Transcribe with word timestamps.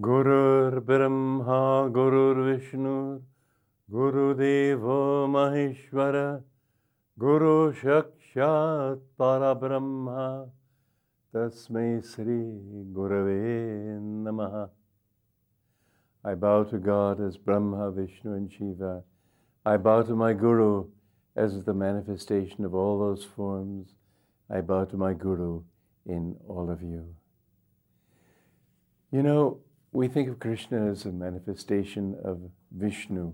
Gurur 0.00 0.80
Vishnu 2.44 3.22
Guru 3.90 4.34
Devo 4.34 5.28
Maheshwara 5.28 6.42
Guru 7.16 7.72
Shakshat 7.72 9.00
Parabrahma 9.18 10.48
Tasmai 11.32 12.04
Sri 12.04 12.42
Gurave 12.92 14.00
Namaha 14.00 14.68
I 16.24 16.34
bow 16.34 16.64
to 16.64 16.78
God 16.78 17.20
as 17.20 17.36
Brahma, 17.36 17.90
Vishnu, 17.90 18.32
and 18.32 18.50
Shiva. 18.50 19.02
I 19.66 19.76
bow 19.76 20.02
to 20.02 20.16
my 20.16 20.32
Guru 20.32 20.86
as 21.36 21.62
the 21.64 21.74
manifestation 21.74 22.64
of 22.64 22.74
all 22.74 22.98
those 22.98 23.24
forms. 23.24 23.90
I 24.50 24.62
bow 24.62 24.86
to 24.86 24.96
my 24.96 25.12
Guru 25.12 25.62
in 26.06 26.34
all 26.48 26.70
of 26.70 26.80
you. 26.80 27.14
You 29.12 29.22
know, 29.22 29.60
we 29.94 30.08
think 30.08 30.28
of 30.28 30.40
Krishna 30.40 30.90
as 30.90 31.04
a 31.04 31.12
manifestation 31.12 32.16
of 32.24 32.40
Vishnu. 32.72 33.32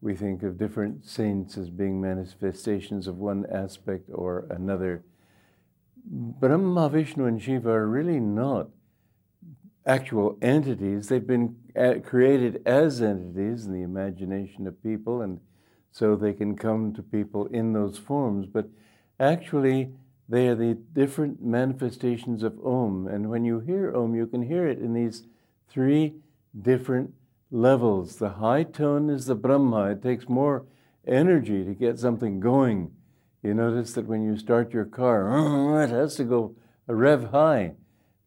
We 0.00 0.14
think 0.14 0.44
of 0.44 0.56
different 0.56 1.04
saints 1.04 1.58
as 1.58 1.68
being 1.68 2.00
manifestations 2.00 3.08
of 3.08 3.16
one 3.16 3.44
aspect 3.52 4.08
or 4.12 4.46
another. 4.50 5.02
Brahma, 6.06 6.88
Vishnu, 6.90 7.24
and 7.26 7.42
Shiva 7.42 7.70
are 7.70 7.88
really 7.88 8.20
not 8.20 8.68
actual 9.84 10.38
entities. 10.40 11.08
They've 11.08 11.26
been 11.26 11.56
uh, 11.76 11.94
created 12.04 12.62
as 12.64 13.02
entities 13.02 13.66
in 13.66 13.72
the 13.72 13.82
imagination 13.82 14.68
of 14.68 14.80
people, 14.80 15.22
and 15.22 15.40
so 15.90 16.14
they 16.14 16.34
can 16.34 16.56
come 16.56 16.92
to 16.94 17.02
people 17.02 17.46
in 17.46 17.72
those 17.72 17.98
forms. 17.98 18.46
But 18.46 18.68
actually, 19.18 19.90
they 20.28 20.46
are 20.46 20.54
the 20.54 20.74
different 20.74 21.42
manifestations 21.42 22.44
of 22.44 22.64
Om. 22.64 23.08
And 23.08 23.28
when 23.28 23.44
you 23.44 23.58
hear 23.58 23.92
Om, 23.92 24.14
you 24.14 24.28
can 24.28 24.42
hear 24.42 24.68
it 24.68 24.78
in 24.78 24.94
these 24.94 25.26
three 25.68 26.14
different 26.60 27.14
levels. 27.50 28.16
The 28.16 28.30
high 28.30 28.64
tone 28.64 29.10
is 29.10 29.26
the 29.26 29.34
Brahma, 29.34 29.90
it 29.92 30.02
takes 30.02 30.28
more 30.28 30.66
energy 31.06 31.64
to 31.64 31.74
get 31.74 31.98
something 31.98 32.40
going. 32.40 32.92
You 33.42 33.54
notice 33.54 33.92
that 33.92 34.06
when 34.06 34.24
you 34.24 34.36
start 34.38 34.72
your 34.72 34.86
car, 34.86 35.82
it 35.82 35.90
has 35.90 36.16
to 36.16 36.24
go 36.24 36.54
a 36.88 36.94
rev 36.94 37.30
high. 37.30 37.74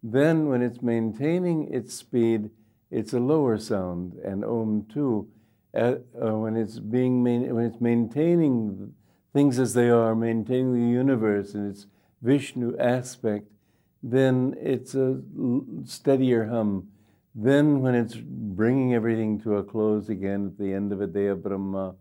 Then, 0.03 0.47
when 0.47 0.61
it's 0.61 0.81
maintaining 0.81 1.73
its 1.73 1.93
speed, 1.93 2.51
it's 2.91 3.13
a 3.13 3.19
lower 3.19 3.57
sound, 3.57 4.13
and 4.23 4.45
Om 4.45 4.85
too. 4.93 5.27
uh, 5.73 5.95
when 6.13 6.55
it's 6.55 6.79
being 6.79 7.23
main, 7.23 7.53
when 7.53 7.65
it's 7.65 7.81
maintaining 7.81 8.93
things 9.33 9.59
as 9.59 9.73
they 9.73 9.89
are, 9.89 10.15
maintaining 10.15 10.73
the 10.73 10.89
universe 10.89 11.53
in 11.53 11.69
its 11.69 11.87
Vishnu 12.21 12.77
aspect, 12.77 13.47
then 14.01 14.55
it's 14.59 14.95
a 14.95 15.19
steadier 15.85 16.45
hum. 16.45 16.87
Then, 17.39 17.81
when 17.81 17.93
it's 17.93 18.15
bringing 18.15 18.95
everything 18.95 19.39
to 19.41 19.57
a 19.57 19.63
close 19.63 20.09
again 20.09 20.47
at 20.47 20.57
the 20.57 20.73
end 20.73 20.91
of 20.91 21.01
a 21.01 21.05
day 21.05 21.27
of 21.27 21.43
Brahma, 21.43 21.93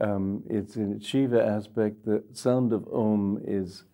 um, 0.00 0.42
it's 0.50 0.74
in 0.74 0.98
Shiva 0.98 1.44
aspect. 1.44 2.04
The 2.04 2.24
sound 2.32 2.72
of 2.72 2.84
Om 2.92 3.40
is 3.46 3.84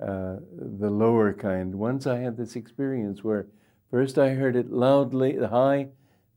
uh, 0.00 0.36
the 0.56 0.88
lower 0.88 1.32
kind. 1.32 1.74
Once 1.74 2.06
I 2.06 2.18
had 2.18 2.36
this 2.36 2.54
experience 2.54 3.24
where 3.24 3.48
first 3.90 4.16
I 4.16 4.34
heard 4.34 4.54
it 4.54 4.70
loudly, 4.70 5.36
high, 5.36 5.88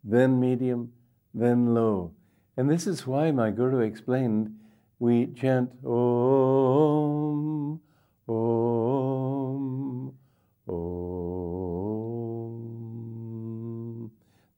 then 0.04 0.40
medium, 0.40 0.92
then 1.32 1.76
low. 1.76 2.14
And 2.58 2.72
this 2.72 2.88
is 2.88 3.06
why 3.06 3.30
my 3.30 3.52
Guru 3.52 3.82
explained 3.82 4.56
we 4.98 5.28
chant 5.28 5.70
Om, 5.86 5.92
Om, 5.92 7.57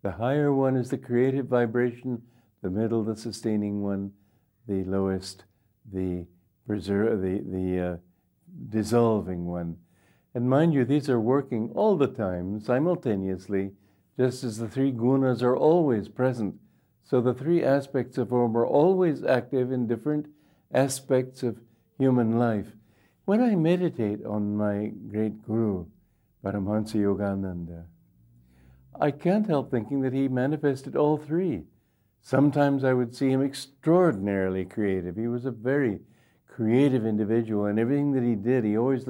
The 0.10 0.16
higher 0.16 0.52
one 0.52 0.76
is 0.76 0.90
the 0.90 0.98
creative 0.98 1.46
vibration, 1.46 2.24
the 2.64 2.72
middle, 2.72 3.04
the 3.04 3.16
sustaining 3.16 3.84
one, 3.84 4.12
the 4.68 4.84
lowest, 4.84 5.44
the 5.94 6.26
the, 6.67 7.44
the 7.45 7.80
uh, 7.80 7.98
dissolving 8.70 9.45
one. 9.45 9.78
And 10.33 10.50
mind 10.50 10.73
you, 10.73 10.83
these 10.83 11.11
are 11.11 11.20
working 11.20 11.70
all 11.76 11.95
the 11.95 12.08
time, 12.08 12.60
simultaneously, 12.60 13.73
just 14.17 14.44
as 14.44 14.58
the 14.58 14.67
three 14.67 14.92
gunas 14.92 15.44
are 15.44 15.56
always 15.56 16.10
present. 16.10 16.56
So 17.04 17.22
the 17.22 17.36
three 17.36 17.64
aspects 17.64 18.17
of 18.17 18.33
Om 18.33 18.58
are 18.58 18.66
always 18.66 19.23
active 19.23 19.72
in 19.72 19.86
different 19.86 20.26
aspects 20.73 21.44
of 21.44 21.60
human 22.00 22.39
life. 22.39 22.70
When 23.26 23.44
I 23.44 23.54
meditate 23.54 24.26
on 24.26 24.58
my 24.58 24.92
great 25.12 25.45
guru, 25.45 25.86
Paramhansa 26.44 26.95
Yogananda, 26.95 27.83
I 29.00 29.11
can't 29.11 29.48
help 29.48 29.72
thinking 29.72 30.02
that 30.02 30.14
he 30.14 30.27
manifested 30.27 30.95
all 30.95 31.17
three. 31.17 31.64
Sometimes 32.22 32.83
I 32.83 32.94
would 32.94 33.16
see 33.16 33.30
him 33.30 33.42
extraordinarily 33.42 34.66
creative. 34.66 35.16
He 35.16 35.27
was 35.27 35.45
a 35.45 35.52
very 35.52 36.00
creative 36.48 37.05
individual, 37.05 37.66
and 37.66 37.80
everything 37.80 38.11
that 38.11 38.23
he 38.23 38.36
did, 38.36 38.66
he 38.66 38.77
always 38.77 39.05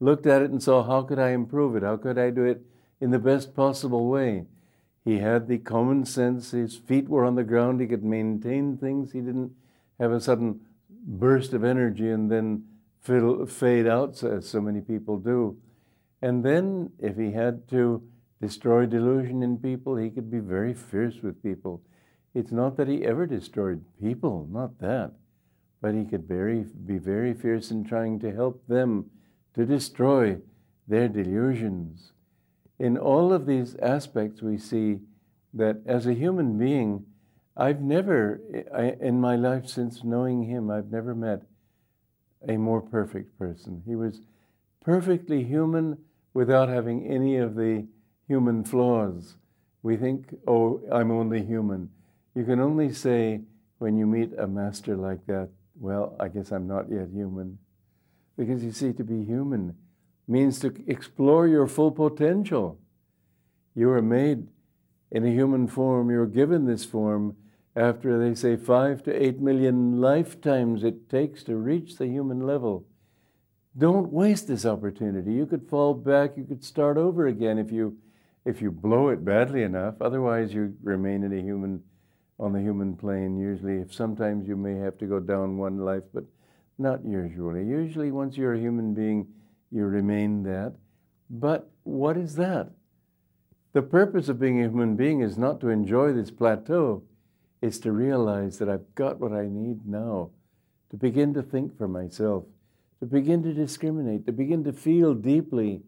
looked 0.00 0.26
at 0.26 0.42
it 0.42 0.50
and 0.50 0.62
saw 0.62 0.82
how 0.82 1.02
could 1.02 1.18
I 1.18 1.30
improve 1.30 1.76
it? 1.76 1.82
How 1.82 1.96
could 1.96 2.18
I 2.18 2.30
do 2.30 2.44
it 2.44 2.62
in 3.00 3.10
the 3.10 3.18
best 3.18 3.54
possible 3.54 4.08
way? 4.08 4.46
He 5.04 5.18
had 5.18 5.48
the 5.48 5.58
common 5.58 6.04
sense, 6.04 6.50
his 6.50 6.76
feet 6.76 7.08
were 7.08 7.24
on 7.24 7.34
the 7.34 7.44
ground, 7.44 7.80
he 7.80 7.86
could 7.86 8.04
maintain 8.04 8.76
things, 8.76 9.12
he 9.12 9.20
didn't 9.20 9.52
have 9.98 10.12
a 10.12 10.20
sudden 10.20 10.60
burst 11.04 11.54
of 11.54 11.64
energy 11.64 12.08
and 12.10 12.30
then 12.30 12.64
fade 13.00 13.86
out, 13.86 14.22
as 14.22 14.48
so 14.48 14.60
many 14.60 14.80
people 14.80 15.16
do. 15.16 15.56
And 16.20 16.44
then, 16.44 16.92
if 17.00 17.16
he 17.16 17.32
had 17.32 17.66
to 17.70 18.02
destroy 18.42 18.84
delusion 18.84 19.42
in 19.42 19.56
people, 19.56 19.96
he 19.96 20.10
could 20.10 20.30
be 20.30 20.40
very 20.40 20.74
fierce 20.74 21.22
with 21.22 21.42
people. 21.42 21.80
It's 22.34 22.52
not 22.52 22.76
that 22.76 22.88
he 22.88 23.04
ever 23.04 23.24
destroyed 23.26 23.82
people, 23.98 24.46
not 24.50 24.78
that 24.80 25.12
but 25.82 25.94
he 25.96 26.04
could 26.04 26.26
very, 26.26 26.64
be 26.86 26.96
very 26.96 27.34
fierce 27.34 27.72
in 27.72 27.84
trying 27.84 28.20
to 28.20 28.32
help 28.32 28.64
them 28.68 29.10
to 29.54 29.66
destroy 29.66 30.38
their 30.86 31.08
delusions. 31.08 32.12
In 32.78 32.96
all 32.96 33.32
of 33.32 33.46
these 33.46 33.74
aspects, 33.82 34.40
we 34.40 34.56
see 34.56 35.00
that 35.52 35.82
as 35.84 36.06
a 36.06 36.14
human 36.14 36.56
being, 36.56 37.04
I've 37.56 37.82
never, 37.82 38.40
in 39.00 39.20
my 39.20 39.34
life 39.34 39.66
since 39.68 40.04
knowing 40.04 40.44
him, 40.44 40.70
I've 40.70 40.90
never 40.90 41.14
met 41.14 41.42
a 42.48 42.56
more 42.56 42.80
perfect 42.80 43.36
person. 43.38 43.82
He 43.84 43.96
was 43.96 44.20
perfectly 44.84 45.42
human 45.44 45.98
without 46.32 46.68
having 46.68 47.06
any 47.06 47.36
of 47.36 47.56
the 47.56 47.86
human 48.28 48.64
flaws. 48.64 49.36
We 49.82 49.96
think, 49.96 50.36
oh, 50.46 50.80
I'm 50.90 51.10
only 51.10 51.44
human. 51.44 51.90
You 52.34 52.44
can 52.44 52.60
only 52.60 52.92
say 52.92 53.40
when 53.78 53.96
you 53.96 54.06
meet 54.06 54.32
a 54.38 54.46
master 54.46 54.96
like 54.96 55.26
that, 55.26 55.48
well, 55.78 56.16
I 56.20 56.28
guess 56.28 56.52
I'm 56.52 56.66
not 56.66 56.90
yet 56.90 57.08
human. 57.12 57.58
Because 58.36 58.62
you 58.62 58.72
see, 58.72 58.92
to 58.92 59.04
be 59.04 59.24
human 59.24 59.74
means 60.28 60.60
to 60.60 60.72
explore 60.86 61.48
your 61.48 61.66
full 61.66 61.90
potential. 61.90 62.78
You 63.74 63.90
are 63.90 64.02
made 64.02 64.48
in 65.10 65.26
a 65.26 65.30
human 65.30 65.66
form, 65.66 66.10
you're 66.10 66.26
given 66.26 66.64
this 66.64 66.84
form 66.84 67.36
after, 67.74 68.18
they 68.18 68.34
say, 68.34 68.56
five 68.56 69.02
to 69.02 69.12
eight 69.12 69.40
million 69.40 70.00
lifetimes 70.00 70.84
it 70.84 71.08
takes 71.08 71.42
to 71.44 71.56
reach 71.56 71.96
the 71.96 72.06
human 72.06 72.46
level. 72.46 72.86
Don't 73.76 74.12
waste 74.12 74.48
this 74.48 74.66
opportunity. 74.66 75.32
You 75.32 75.46
could 75.46 75.68
fall 75.68 75.94
back, 75.94 76.36
you 76.36 76.44
could 76.44 76.64
start 76.64 76.96
over 76.96 77.26
again 77.26 77.58
if 77.58 77.72
you 77.72 77.96
if 78.44 78.60
you 78.60 78.70
blow 78.70 79.08
it 79.08 79.24
badly 79.24 79.62
enough. 79.62 79.94
Otherwise, 80.00 80.52
you 80.52 80.74
remain 80.82 81.22
in 81.22 81.32
a 81.32 81.42
human 81.42 81.82
on 82.38 82.52
the 82.52 82.60
human 82.60 82.96
plane. 82.96 83.38
Usually, 83.38 83.78
if 83.78 83.94
sometimes 83.94 84.48
you 84.48 84.56
may 84.56 84.74
have 84.74 84.98
to 84.98 85.06
go 85.06 85.20
down 85.20 85.58
one 85.58 85.78
life, 85.78 86.02
but 86.12 86.24
not 86.78 87.04
usually. 87.04 87.64
Usually, 87.64 88.10
once 88.10 88.36
you're 88.36 88.54
a 88.54 88.60
human 88.60 88.94
being, 88.94 89.28
you 89.70 89.84
remain 89.84 90.42
that. 90.42 90.74
But 91.30 91.70
what 91.84 92.16
is 92.16 92.34
that? 92.36 92.70
The 93.72 93.82
purpose 93.82 94.28
of 94.28 94.40
being 94.40 94.60
a 94.60 94.68
human 94.68 94.96
being 94.96 95.20
is 95.20 95.38
not 95.38 95.60
to 95.60 95.70
enjoy 95.70 96.12
this 96.12 96.30
plateau, 96.30 97.04
it's 97.62 97.78
to 97.78 97.92
realize 97.92 98.58
that 98.58 98.68
I've 98.68 98.94
got 98.94 99.20
what 99.20 99.32
I 99.32 99.46
need 99.46 99.86
now, 99.86 100.30
to 100.90 100.96
begin 100.96 101.32
to 101.34 101.42
think 101.42 101.78
for 101.78 101.88
myself, 101.88 102.44
to 103.00 103.06
begin 103.06 103.42
to 103.44 103.54
discriminate, 103.54 104.26
to 104.26 104.32
begin 104.32 104.64
to 104.64 104.72
feel 104.72 105.14
deeply, 105.14 105.82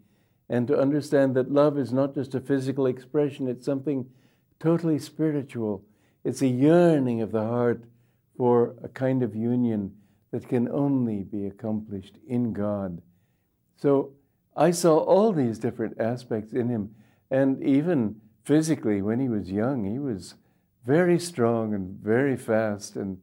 and 0.48 0.68
to 0.68 0.78
understand 0.78 1.34
that 1.34 1.50
love 1.50 1.78
is 1.78 1.92
not 1.92 2.14
just 2.14 2.34
a 2.34 2.40
physical 2.40 2.86
expression, 2.86 3.48
it's 3.48 3.64
something 3.64 4.06
totally 4.60 4.98
spiritual 4.98 5.84
it's 6.24 6.40
a 6.40 6.48
yearning 6.48 7.20
of 7.20 7.32
the 7.32 7.42
heart 7.42 7.84
for 8.36 8.74
a 8.82 8.88
kind 8.88 9.22
of 9.22 9.36
union 9.36 9.94
that 10.32 10.48
can 10.48 10.68
only 10.70 11.22
be 11.22 11.46
accomplished 11.46 12.16
in 12.26 12.52
God. 12.52 13.02
So 13.76 14.12
I 14.56 14.70
saw 14.70 14.98
all 14.98 15.32
these 15.32 15.58
different 15.58 16.00
aspects 16.00 16.52
in 16.52 16.68
him. 16.68 16.94
And 17.30 17.62
even 17.62 18.20
physically, 18.44 19.02
when 19.02 19.20
he 19.20 19.28
was 19.28 19.50
young, 19.50 19.84
he 19.84 19.98
was 19.98 20.34
very 20.86 21.18
strong 21.18 21.74
and 21.74 22.00
very 22.00 22.36
fast. 22.36 22.96
And 22.96 23.18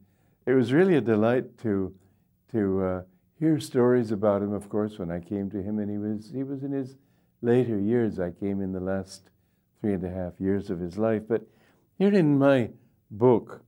it 0.46 0.52
was 0.52 0.72
really 0.72 0.96
a 0.96 1.00
delight 1.00 1.58
to, 1.58 1.94
to 2.52 2.82
uh, 2.82 3.02
hear 3.38 3.58
stories 3.58 4.12
about 4.12 4.42
him, 4.42 4.52
of 4.52 4.68
course, 4.68 4.98
when 4.98 5.10
I 5.10 5.20
came 5.20 5.50
to 5.50 5.62
him. 5.62 5.78
And 5.80 5.90
he 5.90 5.98
was, 5.98 6.30
he 6.32 6.44
was 6.44 6.62
in 6.62 6.72
his 6.72 6.94
later 7.42 7.78
years. 7.78 8.18
I 8.18 8.30
came 8.30 8.62
in 8.62 8.72
the 8.72 8.80
last 8.80 9.28
three 9.80 9.92
and 9.92 10.04
a 10.04 10.10
half 10.10 10.32
years 10.38 10.70
of 10.70 10.78
his 10.78 10.96
life. 10.96 11.22
But 11.28 11.42
here 11.98 12.14
in 12.14 12.38
my 12.38 12.70
book, 13.10 13.62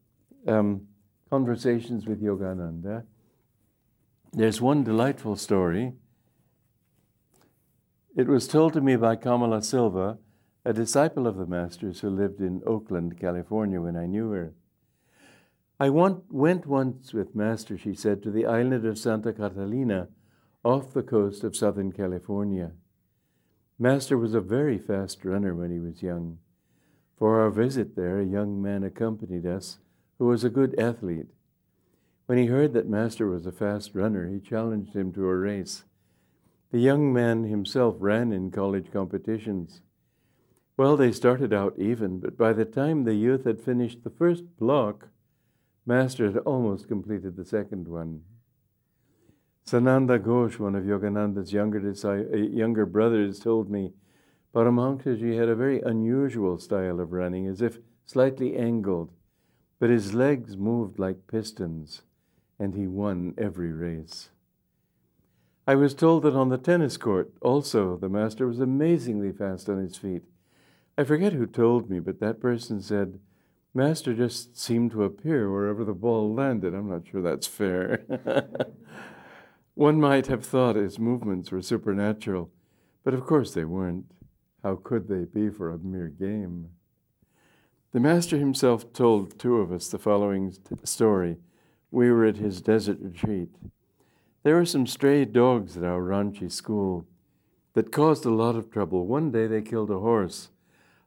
um, 0.47 0.87
Conversations 1.29 2.07
with 2.07 2.23
Yogananda, 2.23 3.03
there's 4.33 4.61
one 4.61 4.85
delightful 4.85 5.37
story. 5.37 5.93
It 8.17 8.29
was 8.29 8.47
told 8.47 8.73
to 8.75 8.81
me 8.81 8.95
by 8.95 9.17
Kamala 9.17 9.63
Silva, 9.63 10.19
a 10.65 10.73
disciple 10.73 11.27
of 11.27 11.37
the 11.37 11.47
Master's 11.47 12.01
who 12.01 12.11
lived 12.11 12.41
in 12.41 12.63
Oakland, 12.65 13.19
California, 13.19 13.81
when 13.81 13.97
I 13.97 14.07
knew 14.07 14.31
her. 14.31 14.55
I 15.81 15.91
want, 15.91 16.33
went 16.33 16.67
once 16.67 17.13
with 17.13 17.35
Master, 17.35 17.77
she 17.77 17.95
said, 17.95 18.23
to 18.23 18.31
the 18.31 18.47
island 18.47 18.87
of 18.87 18.97
Santa 18.97 19.33
Catalina 19.33 20.09
off 20.65 20.95
the 20.95 21.03
coast 21.03 21.43
of 21.43 21.57
Southern 21.57 21.91
California. 21.91 22.73
Master 23.79 24.17
was 24.17 24.35
a 24.35 24.41
very 24.41 24.79
fast 24.79 25.25
runner 25.25 25.55
when 25.55 25.71
he 25.71 25.81
was 25.81 26.03
young. 26.03 26.39
For 27.17 27.41
our 27.41 27.51
visit 27.51 27.97
there, 27.97 28.21
a 28.21 28.25
young 28.25 28.63
man 28.63 28.85
accompanied 28.85 29.47
us 29.47 29.79
who 30.19 30.27
was 30.27 30.45
a 30.45 30.51
good 30.51 30.79
athlete. 30.79 31.27
When 32.27 32.39
he 32.39 32.47
heard 32.47 32.73
that 32.75 32.89
Master 32.89 33.27
was 33.27 33.47
a 33.47 33.53
fast 33.53 33.95
runner, 33.95 34.29
he 34.29 34.39
challenged 34.39 34.95
him 34.95 35.13
to 35.13 35.27
a 35.27 35.37
race. 35.37 35.85
The 36.71 36.79
young 36.79 37.13
man 37.13 37.45
himself 37.45 37.97
ran 37.99 38.33
in 38.33 38.51
college 38.51 38.93
competitions. 38.93 39.83
Well, 40.77 40.97
they 40.97 41.13
started 41.13 41.53
out 41.53 41.75
even, 41.79 42.19
but 42.19 42.37
by 42.37 42.53
the 42.53 42.65
time 42.65 43.05
the 43.05 43.15
youth 43.15 43.45
had 43.45 43.61
finished 43.61 44.03
the 44.03 44.11
first 44.11 44.57
block, 44.57 45.09
Master 45.87 46.27
had 46.27 46.39
almost 46.39 46.89
completed 46.89 47.37
the 47.37 47.45
second 47.45 47.87
one. 47.87 48.23
Sananda 49.67 50.19
Ghosh, 50.19 50.59
one 50.59 50.75
of 50.75 50.85
Yogananda's 50.85 51.53
younger, 51.53 51.81
uh, 52.05 52.37
younger 52.37 52.85
brothers, 52.85 53.41
told 53.41 53.71
me 53.71 53.95
Paramahansaji 54.55 55.39
had 55.39 55.49
a 55.49 55.55
very 55.57 55.81
unusual 55.81 56.59
style 56.59 57.01
of 57.01 57.13
running, 57.13 57.47
as 57.47 57.63
if 57.63 57.79
slightly 58.05 58.57
angled, 58.57 59.11
but 59.79 59.89
his 59.89 60.13
legs 60.13 60.57
moved 60.57 60.99
like 60.99 61.27
pistons, 61.27 62.03
and 62.59 62.75
he 62.75 62.87
won 62.87 63.33
every 63.39 63.73
race. 63.73 64.29
I 65.67 65.77
was 65.77 65.95
told 65.95 66.25
that 66.25 66.35
on 66.35 66.51
the 66.51 66.59
tennis 66.59 66.99
court, 66.99 67.33
also, 67.41 67.97
the 67.97 68.11
master 68.11 68.47
was 68.47 68.61
amazingly 68.61 69.33
fast 69.33 69.71
on 69.71 69.79
his 69.79 69.97
feet. 69.97 70.25
I 70.99 71.05
forget 71.05 71.33
who 71.33 71.47
told 71.47 71.89
me, 71.89 72.01
but 72.01 72.21
that 72.21 72.39
person 72.39 72.83
said, 72.83 73.19
Master 73.73 74.15
just 74.15 74.57
seemed 74.57 74.93
to 74.93 75.03
appear 75.03 75.51
wherever 75.51 75.85
the 75.85 75.95
ball 75.95 76.33
landed. 76.33 76.75
I'm 76.75 76.89
not 76.89 77.09
sure 77.11 77.23
that's 77.23 77.49
fair. 77.49 78.05
One 79.75 80.01
might 80.01 80.29
have 80.29 80.45
thought 80.45 80.77
his 80.77 81.01
movements 81.01 81.51
were 81.51 81.61
supernatural, 81.61 82.51
but 83.03 83.13
of 83.13 83.27
course 83.27 83.53
they 83.55 83.65
weren't. 83.65 84.07
How 84.63 84.77
could 84.77 85.09
they 85.09 85.25
be 85.25 85.51
for 85.51 85.71
a 85.71 85.79
mere 85.79 86.09
game? 86.09 86.71
The 87.93 88.01
Master 88.01 88.39
himself 88.39 88.93
told 88.93 89.39
two 89.39 89.57
of 89.57 89.73
us 89.73 89.89
the 89.89 89.99
following 89.99 90.55
story. 90.85 91.39
We 91.91 92.11
were 92.11 92.25
at 92.25 92.37
his 92.37 92.61
desert 92.61 92.99
retreat. 93.01 93.51
There 94.45 94.55
were 94.55 94.65
some 94.65 94.87
stray 94.87 95.25
dogs 95.25 95.77
at 95.77 95.85
our 95.85 96.03
Ranchi 96.03 96.51
school 96.51 97.07
that 97.75 97.93
caused 97.93 98.25
a 98.25 98.31
lot 98.31 98.57
of 98.57 98.71
trouble. 98.71 99.07
One 99.07 99.33
day 99.33 99.49
they 99.49 99.63
killed 99.63 99.91
a 99.91 99.99
horse. 99.99 100.51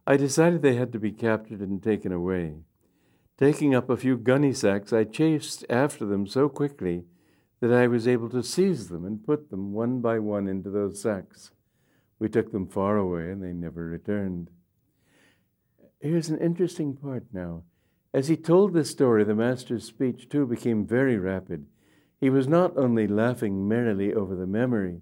I 0.06 0.18
decided 0.18 0.62
they 0.62 0.76
had 0.76 0.92
to 0.92 1.00
be 1.00 1.12
captured 1.12 1.62
and 1.62 1.82
taken 1.82 2.12
away. 2.12 2.56
Taking 3.38 3.74
up 3.74 3.90
a 3.90 3.98
few 3.98 4.18
gunny 4.18 4.54
sacks, 4.54 4.92
I 4.92 5.04
chased 5.04 5.66
after 5.70 6.06
them 6.06 6.28
so 6.28 6.50
quickly 6.50 7.06
that 7.60 7.74
I 7.74 7.88
was 7.88 8.08
able 8.08 8.30
to 8.30 8.44
seize 8.44 8.90
them 8.90 9.06
and 9.06 9.26
put 9.26 9.50
them 9.50 9.74
one 9.74 10.00
by 10.00 10.20
one 10.20 10.48
into 10.48 10.70
those 10.70 11.02
sacks. 11.02 11.52
We 12.20 12.30
took 12.30 12.52
them 12.52 12.68
far 12.68 12.98
away 12.98 13.32
and 13.32 13.44
they 13.44 13.54
never 13.54 13.86
returned. 13.86 14.50
Here's 16.00 16.30
an 16.30 16.40
interesting 16.40 16.96
part 16.96 17.26
now. 17.34 17.64
As 18.14 18.28
he 18.28 18.38
told 18.38 18.74
this 18.74 18.90
story, 18.90 19.24
the 19.24 19.36
master's 19.36 19.86
speech 19.86 20.30
too 20.30 20.46
became 20.46 20.86
very 20.86 21.18
rapid. 21.18 21.66
He 22.20 22.30
was 22.30 22.48
not 22.48 22.78
only 22.78 23.08
laughing 23.08 23.68
merrily 23.68 24.14
over 24.14 24.36
the 24.36 24.48
memory, 24.48 25.02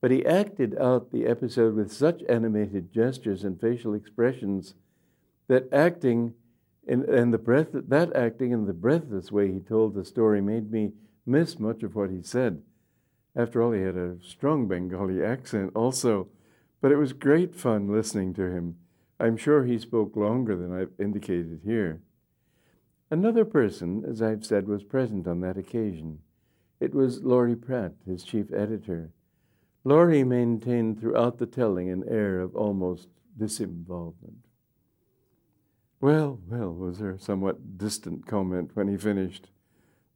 but 0.00 0.10
he 0.10 0.24
acted 0.24 0.76
out 0.78 1.10
the 1.10 1.26
episode 1.26 1.74
with 1.74 1.92
such 1.92 2.22
animated 2.28 2.92
gestures 2.92 3.44
and 3.44 3.60
facial 3.60 3.94
expressions 3.94 4.74
that 5.48 5.72
acting 5.72 6.34
in, 6.86 7.08
and 7.12 7.32
the 7.32 7.38
breath 7.38 7.68
that 7.72 8.14
acting 8.16 8.52
in 8.52 8.66
the 8.66 8.72
breathless 8.72 9.30
way 9.30 9.52
he 9.52 9.60
told 9.60 9.94
the 9.94 10.04
story 10.04 10.40
made 10.40 10.70
me 10.70 10.92
miss 11.28 11.58
much 11.58 11.82
of 11.82 11.94
what 11.94 12.10
he 12.10 12.22
said. 12.22 12.62
After 13.36 13.62
all, 13.62 13.72
he 13.72 13.82
had 13.82 13.96
a 13.96 14.16
strong 14.22 14.66
Bengali 14.66 15.22
accent 15.22 15.72
also, 15.76 16.28
but 16.80 16.90
it 16.90 16.96
was 16.96 17.12
great 17.12 17.54
fun 17.54 17.92
listening 17.92 18.34
to 18.34 18.50
him. 18.50 18.76
I'm 19.20 19.36
sure 19.36 19.64
he 19.64 19.78
spoke 19.78 20.16
longer 20.16 20.56
than 20.56 20.72
I've 20.72 20.92
indicated 20.98 21.60
here. 21.64 22.00
Another 23.10 23.44
person, 23.44 24.04
as 24.08 24.20
I've 24.20 24.44
said, 24.44 24.68
was 24.68 24.84
present 24.84 25.26
on 25.26 25.40
that 25.40 25.56
occasion. 25.56 26.20
It 26.80 26.94
was 26.94 27.22
Laurie 27.22 27.56
Pratt, 27.56 27.94
his 28.06 28.22
chief 28.22 28.52
editor. 28.52 29.10
Laurie 29.84 30.24
maintained 30.24 31.00
throughout 31.00 31.38
the 31.38 31.46
telling 31.46 31.88
an 31.90 32.04
air 32.08 32.40
of 32.40 32.54
almost 32.54 33.08
disinvolvement. 33.38 34.44
Well, 36.00 36.38
well, 36.48 36.72
was 36.72 36.98
her 36.98 37.16
somewhat 37.18 37.78
distant 37.78 38.26
comment 38.26 38.70
when 38.74 38.88
he 38.88 38.96
finished. 38.96 39.48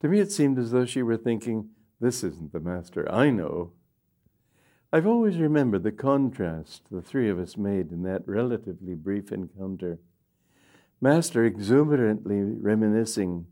To 0.02 0.08
me, 0.08 0.18
it 0.18 0.32
seemed 0.32 0.58
as 0.58 0.72
though 0.72 0.84
she 0.84 1.00
were 1.00 1.16
thinking, 1.16 1.70
This 2.00 2.24
isn't 2.24 2.52
the 2.52 2.58
master 2.58 3.10
I 3.10 3.30
know. 3.30 3.70
I've 4.92 5.06
always 5.06 5.38
remembered 5.38 5.84
the 5.84 5.92
contrast 5.92 6.90
the 6.90 7.00
three 7.00 7.30
of 7.30 7.38
us 7.38 7.56
made 7.56 7.92
in 7.92 8.02
that 8.02 8.26
relatively 8.26 8.94
brief 8.96 9.30
encounter. 9.30 10.00
Master 11.00 11.44
exuberantly 11.44 12.40
reminiscing, 12.40 13.46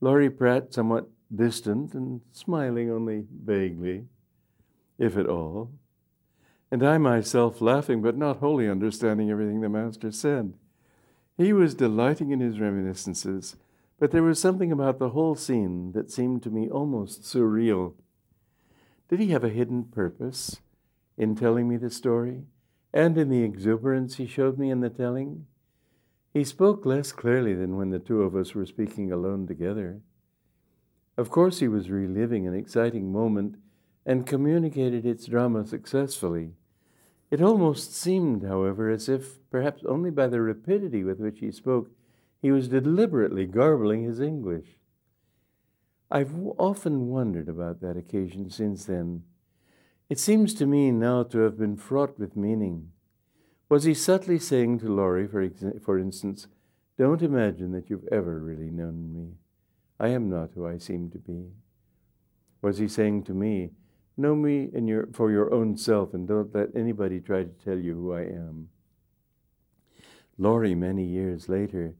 Laurie 0.00 0.30
Pratt 0.30 0.74
somewhat 0.74 1.08
distant 1.32 1.94
and 1.94 2.22
smiling 2.32 2.90
only 2.90 3.26
vaguely 3.32 4.06
if 4.98 5.16
at 5.16 5.28
all, 5.28 5.70
and 6.72 6.84
I 6.84 6.98
myself 6.98 7.60
laughing 7.60 8.02
but 8.02 8.16
not 8.16 8.38
wholly 8.38 8.68
understanding 8.68 9.30
everything 9.30 9.60
the 9.60 9.68
Master 9.68 10.10
said. 10.10 10.54
He 11.36 11.52
was 11.52 11.74
delighting 11.74 12.32
in 12.32 12.40
his 12.40 12.58
reminiscences, 12.58 13.56
but 13.98 14.10
there 14.10 14.22
was 14.22 14.38
something 14.38 14.72
about 14.72 14.98
the 14.98 15.10
whole 15.10 15.34
scene 15.34 15.92
that 15.92 16.10
seemed 16.10 16.42
to 16.42 16.50
me 16.50 16.68
almost 16.68 17.22
surreal. 17.22 17.94
Did 19.08 19.20
he 19.20 19.28
have 19.28 19.44
a 19.44 19.48
hidden 19.48 19.84
purpose 19.84 20.60
in 21.16 21.36
telling 21.36 21.68
me 21.68 21.76
the 21.76 21.90
story, 21.90 22.44
and 22.92 23.16
in 23.16 23.28
the 23.28 23.42
exuberance 23.42 24.16
he 24.16 24.26
showed 24.26 24.58
me 24.58 24.70
in 24.70 24.80
the 24.80 24.90
telling? 24.90 25.46
He 26.32 26.42
spoke 26.42 26.84
less 26.84 27.12
clearly 27.12 27.54
than 27.54 27.76
when 27.76 27.90
the 27.90 28.00
two 28.00 28.22
of 28.22 28.34
us 28.34 28.54
were 28.54 28.66
speaking 28.66 29.12
alone 29.12 29.46
together. 29.46 30.00
Of 31.16 31.30
course, 31.30 31.60
he 31.60 31.68
was 31.68 31.90
reliving 31.90 32.46
an 32.46 32.54
exciting 32.54 33.12
moment 33.12 33.56
and 34.04 34.26
communicated 34.26 35.06
its 35.06 35.26
drama 35.26 35.64
successfully. 35.64 36.50
It 37.30 37.40
almost 37.40 37.94
seemed, 37.94 38.42
however, 38.42 38.90
as 38.90 39.08
if, 39.08 39.38
perhaps 39.50 39.84
only 39.84 40.10
by 40.10 40.26
the 40.26 40.40
rapidity 40.40 41.04
with 41.04 41.20
which 41.20 41.38
he 41.38 41.52
spoke, 41.52 41.90
he 42.44 42.50
was 42.50 42.68
deliberately 42.68 43.46
garbling 43.46 44.02
his 44.02 44.20
English. 44.20 44.66
I've 46.10 46.34
often 46.58 47.08
wondered 47.08 47.48
about 47.48 47.80
that 47.80 47.96
occasion 47.96 48.50
since 48.50 48.84
then. 48.84 49.22
It 50.10 50.18
seems 50.18 50.52
to 50.56 50.66
me 50.66 50.90
now 50.90 51.22
to 51.22 51.38
have 51.38 51.56
been 51.56 51.78
fraught 51.78 52.18
with 52.18 52.36
meaning. 52.36 52.90
Was 53.70 53.84
he 53.84 53.94
subtly 53.94 54.38
saying 54.38 54.80
to 54.80 54.94
Laurie, 54.94 55.26
for, 55.26 55.40
ex- 55.40 55.64
for 55.82 55.98
instance, 55.98 56.46
Don't 56.98 57.22
imagine 57.22 57.72
that 57.72 57.88
you've 57.88 58.06
ever 58.12 58.38
really 58.40 58.70
known 58.70 59.14
me. 59.14 59.36
I 59.98 60.08
am 60.08 60.28
not 60.28 60.50
who 60.54 60.66
I 60.66 60.76
seem 60.76 61.08
to 61.12 61.18
be. 61.18 61.46
Was 62.60 62.76
he 62.76 62.88
saying 62.88 63.22
to 63.22 63.32
me, 63.32 63.70
Know 64.18 64.34
me 64.34 64.68
your, 64.74 65.06
for 65.14 65.30
your 65.30 65.50
own 65.50 65.78
self 65.78 66.12
and 66.12 66.28
don't 66.28 66.54
let 66.54 66.76
anybody 66.76 67.20
try 67.20 67.44
to 67.44 67.64
tell 67.64 67.78
you 67.78 67.94
who 67.94 68.12
I 68.12 68.24
am. 68.24 68.68
Laurie, 70.36 70.74
many 70.74 71.06
years 71.06 71.48
later, 71.48 71.94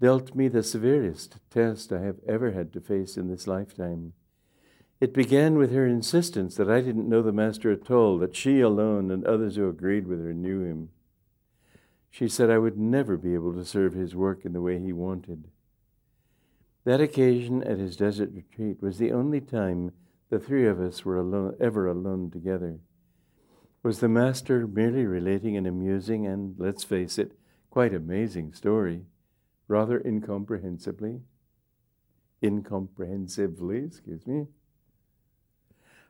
dealt 0.00 0.34
me 0.34 0.48
the 0.48 0.62
severest 0.62 1.36
test 1.50 1.92
I 1.92 2.00
have 2.00 2.18
ever 2.26 2.52
had 2.52 2.72
to 2.72 2.80
face 2.80 3.16
in 3.16 3.28
this 3.28 3.46
lifetime. 3.46 4.12
It 5.00 5.12
began 5.12 5.56
with 5.56 5.72
her 5.72 5.86
insistence 5.86 6.56
that 6.56 6.70
I 6.70 6.80
didn't 6.80 7.08
know 7.08 7.22
the 7.22 7.32
Master 7.32 7.70
at 7.70 7.90
all, 7.90 8.18
that 8.18 8.36
she 8.36 8.60
alone 8.60 9.10
and 9.10 9.24
others 9.24 9.56
who 9.56 9.68
agreed 9.68 10.06
with 10.06 10.22
her 10.24 10.32
knew 10.32 10.62
him. 10.62 10.90
She 12.10 12.28
said 12.28 12.48
I 12.48 12.58
would 12.58 12.78
never 12.78 13.16
be 13.16 13.34
able 13.34 13.52
to 13.54 13.64
serve 13.64 13.94
his 13.94 14.14
work 14.14 14.44
in 14.44 14.52
the 14.52 14.60
way 14.60 14.78
he 14.78 14.92
wanted. 14.92 15.48
That 16.84 17.00
occasion 17.00 17.62
at 17.64 17.78
his 17.78 17.96
desert 17.96 18.30
retreat 18.32 18.82
was 18.82 18.98
the 18.98 19.12
only 19.12 19.40
time 19.40 19.92
the 20.30 20.38
three 20.38 20.66
of 20.66 20.80
us 20.80 21.04
were 21.04 21.18
alone, 21.18 21.56
ever 21.60 21.86
alone 21.86 22.30
together. 22.30 22.78
Was 23.82 24.00
the 24.00 24.08
Master 24.08 24.66
merely 24.66 25.04
relating 25.04 25.56
an 25.56 25.66
amusing 25.66 26.26
and, 26.26 26.54
let's 26.58 26.84
face 26.84 27.18
it, 27.18 27.32
quite 27.70 27.92
amazing 27.92 28.52
story, 28.52 29.02
rather 29.68 29.98
incomprehensibly? 29.98 31.20
Incomprehensively, 32.42 33.84
excuse 33.84 34.26
me. 34.26 34.46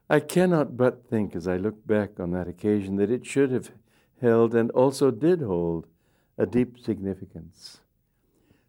I 0.09 0.21
cannot 0.21 0.77
but 0.77 1.09
think, 1.09 1.35
as 1.35 1.49
I 1.49 1.57
look 1.57 1.87
back 1.87 2.21
on 2.21 2.33
that 2.33 2.49
occasion, 2.49 2.97
that 2.97 3.11
it 3.11 3.25
should 3.25 3.51
have 3.51 3.71
held 4.21 4.55
and 4.55 4.71
also 4.73 5.11
did 5.11 5.41
hold 5.41 5.87
a 6.37 6.47
deep 6.47 6.79
significance. 6.79 7.79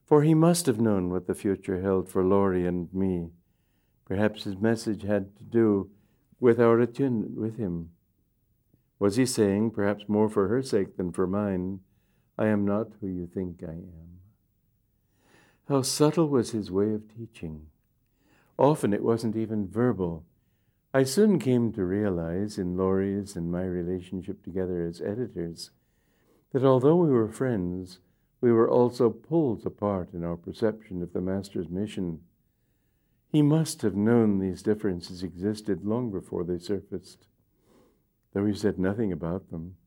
For 0.05 0.21
he 0.21 0.33
must 0.33 0.65
have 0.67 0.79
known 0.79 1.09
what 1.09 1.27
the 1.27 1.33
future 1.33 1.81
held 1.81 2.07
for 2.07 2.23
Laurie 2.23 2.67
and 2.67 2.93
me. 2.93 3.31
Perhaps 4.05 4.43
his 4.43 4.57
message 4.57 5.01
had 5.01 5.35
to 5.37 5.43
do 5.43 5.89
with 6.39 6.59
our 6.59 6.79
attunement 6.79 7.35
with 7.35 7.57
him. 7.57 7.89
Was 8.99 9.15
he 9.15 9.25
saying, 9.25 9.71
perhaps 9.71 10.07
more 10.07 10.29
for 10.29 10.47
her 10.47 10.61
sake 10.61 10.95
than 10.95 11.11
for 11.11 11.27
mine, 11.27 11.79
I 12.37 12.47
am 12.47 12.65
not 12.65 12.87
who 13.01 13.07
you 13.07 13.27
think 13.27 13.63
I 13.63 13.71
am? 13.71 14.14
How 15.67 15.81
subtle 15.81 16.29
was 16.29 16.51
his 16.51 16.69
way 16.69 16.93
of 16.93 17.03
teaching. 17.15 17.67
Often 18.57 18.93
it 18.93 19.03
wasn't 19.03 19.35
even 19.35 19.67
verbal. 19.67 20.23
I 20.93 21.03
soon 21.03 21.39
came 21.39 21.73
to 21.73 21.83
realize 21.83 22.57
in 22.59 22.77
Laurie's 22.77 23.35
and 23.35 23.51
my 23.51 23.63
relationship 23.63 24.43
together 24.43 24.85
as 24.85 25.01
editors 25.01 25.71
that 26.51 26.63
although 26.63 26.95
we 26.95 27.09
were 27.09 27.27
friends, 27.27 27.99
we 28.41 28.51
were 28.51 28.69
also 28.69 29.09
pulled 29.09 29.65
apart 29.65 30.13
in 30.13 30.23
our 30.23 30.37
perception 30.37 31.01
of 31.01 31.13
the 31.13 31.19
Master's 31.19 31.67
mission. 31.67 32.21
He 33.27 33.41
must 33.41 33.81
have 33.81 33.95
known 33.95 34.39
these 34.39 34.61
differences 34.61 35.23
existed 35.23 35.83
long 35.83 36.11
before 36.11 36.43
they 36.43 36.59
surfaced, 36.59 37.25
though 38.33 38.45
he 38.45 38.53
said 38.53 38.77
nothing 38.77 39.11
about 39.11 39.49
them. 39.49 39.77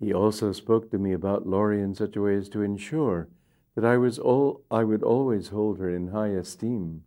He 0.00 0.12
also 0.12 0.50
spoke 0.50 0.90
to 0.90 0.98
me 0.98 1.12
about 1.12 1.46
Laurie 1.46 1.80
in 1.80 1.94
such 1.94 2.16
a 2.16 2.20
way 2.20 2.34
as 2.34 2.48
to 2.50 2.62
ensure 2.62 3.28
that 3.74 3.84
I, 3.84 3.96
was 3.96 4.18
all, 4.18 4.62
I 4.70 4.84
would 4.84 5.02
always 5.02 5.48
hold 5.48 5.78
her 5.78 5.88
in 5.88 6.08
high 6.08 6.28
esteem, 6.28 7.04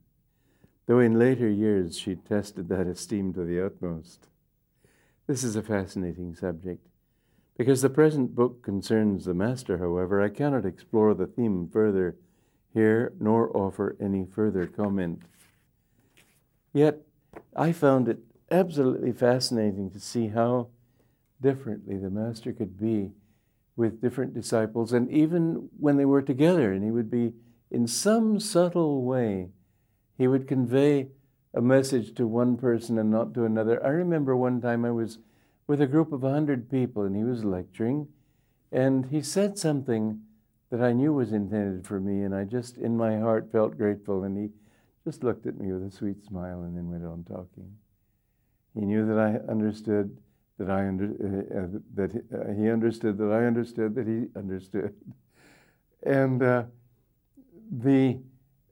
though 0.88 1.00
in 1.00 1.20
later 1.20 1.50
years 1.50 1.98
she 1.98 2.16
tested 2.16 2.70
that 2.70 2.88
esteem 2.88 3.34
to 3.34 3.44
the 3.44 3.64
utmost. 3.64 4.28
This 5.28 5.44
is 5.44 5.56
a 5.56 5.64
fascinating 5.64 6.36
subject. 6.36 6.88
Because 7.58 7.82
the 7.82 7.90
present 7.90 8.36
book 8.36 8.62
concerns 8.62 9.26
the 9.26 9.34
Master, 9.34 9.78
however, 9.78 10.22
I 10.22 10.30
cannot 10.30 10.66
explore 10.66 11.14
the 11.14 11.28
theme 11.28 11.70
further 11.72 12.18
here 12.74 13.14
nor 13.20 13.56
offer 13.56 13.96
any 14.00 14.26
further 14.26 14.68
comment. 14.68 15.22
Yet, 16.74 17.00
I 17.56 17.72
found 17.72 18.10
it 18.10 18.20
absolutely 18.52 19.14
fascinating 19.14 19.90
to 19.92 20.00
see 20.00 20.28
how 20.28 20.68
differently 21.42 21.98
the 21.98 22.10
Master 22.10 22.52
could 22.52 22.78
be 22.78 23.12
with 23.76 24.02
different 24.02 24.34
disciples, 24.34 24.94
and 24.94 25.10
even 25.12 25.70
when 25.80 25.98
they 25.98 26.06
were 26.06 26.22
together, 26.22 26.72
and 26.72 26.84
he 26.84 26.92
would 26.92 27.12
be, 27.12 27.34
in 27.70 27.88
some 27.88 28.40
subtle 28.40 29.04
way, 29.04 29.50
he 30.18 30.28
would 30.28 30.48
convey 30.48 31.08
a 31.54 31.62
message 31.62 32.14
to 32.16 32.28
one 32.28 32.58
person 32.58 32.98
and 32.98 33.12
not 33.12 33.34
to 33.34 33.44
another. 33.44 33.84
I 33.86 33.90
remember 33.90 34.36
one 34.36 34.62
time 34.62 34.86
I 34.86 34.92
was 34.92 35.20
with 35.68 35.82
a 35.82 35.88
group 35.88 36.12
of 36.12 36.22
100 36.22 36.70
people, 36.70 37.04
and 37.04 37.16
he 37.16 37.24
was 37.24 37.44
lecturing, 37.44 38.08
and 38.72 39.08
he 39.08 39.22
said 39.22 39.58
something 39.58 40.22
that 40.70 40.82
I 40.82 40.94
knew 40.94 41.14
was 41.14 41.32
intended 41.32 41.86
for 41.86 42.00
me, 42.00 42.24
and 42.24 42.36
I 42.36 42.44
just, 42.44 42.78
in 42.78 42.98
my 42.98 43.18
heart, 43.20 43.52
felt 43.52 43.78
grateful. 43.78 44.24
And 44.24 44.38
he 44.38 44.50
just 45.06 45.24
looked 45.24 45.46
at 45.46 45.60
me 45.60 45.72
with 45.72 45.84
a 45.84 45.92
sweet 45.92 46.26
smile 46.26 46.64
and 46.64 46.76
then 46.76 46.90
went 46.90 47.06
on 47.06 47.24
talking. 47.24 47.72
He 48.74 48.82
knew 48.82 49.06
that 49.06 49.18
I 49.18 49.52
understood 49.52 50.18
that 50.58 50.70
I 50.70 50.88
under, 50.88 51.06
uh, 51.06 51.60
uh, 51.60 51.80
that 51.96 52.12
he, 52.12 52.20
uh, 52.34 52.54
he, 52.54 52.70
understood 52.70 53.18
that 53.18 53.32
I 53.32 53.46
understood 53.46 53.96
that 53.96 54.08
he 54.08 54.28
understood, 54.38 54.94
and 56.04 56.42
uh, 56.42 56.64
the 57.72 58.20